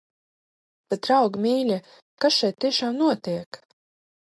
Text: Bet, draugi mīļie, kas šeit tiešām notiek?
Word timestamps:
Bet, 0.93 1.01
draugi 1.07 1.43
mīļie, 1.43 1.77
kas 2.25 2.41
šeit 2.41 2.59
tiešām 2.65 2.99
notiek? 3.05 3.63